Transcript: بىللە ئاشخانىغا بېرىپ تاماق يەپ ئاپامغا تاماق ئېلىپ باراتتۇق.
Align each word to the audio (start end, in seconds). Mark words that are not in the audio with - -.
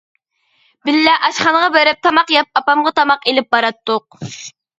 بىللە 0.87 1.13
ئاشخانىغا 1.27 1.67
بېرىپ 1.75 1.99
تاماق 2.07 2.33
يەپ 2.37 2.59
ئاپامغا 2.61 2.93
تاماق 3.01 3.29
ئېلىپ 3.33 3.53
باراتتۇق. 3.59 4.21